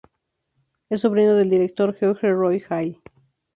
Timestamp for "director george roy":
1.51-2.63